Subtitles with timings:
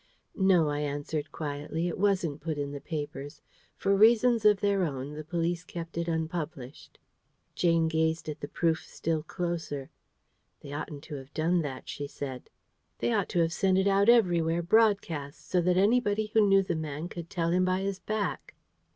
[0.35, 3.39] "No," I answered quietly, "it wasn't put in the papers.
[3.77, 6.97] For reasons of their own, the police kept it unpublished."
[7.53, 9.91] Jane gazed at the proof still closer.
[10.61, 12.49] "They oughtn't to have done that," she said.
[12.97, 16.73] "They ought to have sent it out everywhere broadcast so that anybody who knew the
[16.75, 18.55] man could tell him by his back."